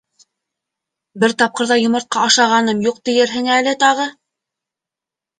Бер 1.23 1.33
тапҡыр 1.41 1.67
ҙа 1.71 1.75
йомортҡа 1.81 2.23
ашағаным 2.29 2.81
юҡ 2.85 2.97
тиерһең 3.09 3.51
әле 3.57 3.75
тағы. 3.85 4.07